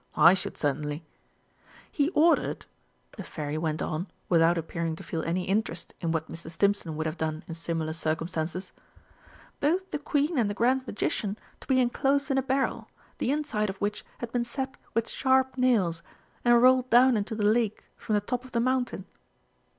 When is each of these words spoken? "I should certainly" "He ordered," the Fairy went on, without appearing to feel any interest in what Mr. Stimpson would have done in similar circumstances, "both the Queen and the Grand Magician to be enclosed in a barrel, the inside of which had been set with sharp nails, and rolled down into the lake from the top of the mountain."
"I 0.17 0.33
should 0.33 0.57
certainly" 0.57 1.05
"He 1.91 2.09
ordered," 2.15 2.65
the 3.17 3.21
Fairy 3.23 3.59
went 3.59 3.83
on, 3.83 4.07
without 4.29 4.57
appearing 4.57 4.95
to 4.95 5.03
feel 5.03 5.21
any 5.21 5.43
interest 5.43 5.93
in 6.01 6.11
what 6.11 6.27
Mr. 6.27 6.49
Stimpson 6.49 6.95
would 6.95 7.05
have 7.05 7.19
done 7.19 7.43
in 7.47 7.53
similar 7.53 7.93
circumstances, 7.93 8.71
"both 9.59 9.91
the 9.91 9.99
Queen 9.99 10.39
and 10.39 10.49
the 10.49 10.55
Grand 10.55 10.87
Magician 10.87 11.37
to 11.59 11.67
be 11.67 11.79
enclosed 11.79 12.31
in 12.31 12.39
a 12.39 12.41
barrel, 12.41 12.89
the 13.19 13.29
inside 13.31 13.69
of 13.69 13.77
which 13.77 14.03
had 14.17 14.31
been 14.31 14.43
set 14.43 14.75
with 14.95 15.07
sharp 15.07 15.55
nails, 15.55 16.01
and 16.43 16.59
rolled 16.59 16.89
down 16.89 17.15
into 17.15 17.35
the 17.35 17.45
lake 17.45 17.83
from 17.95 18.15
the 18.15 18.21
top 18.21 18.43
of 18.43 18.53
the 18.53 18.59
mountain." 18.59 19.05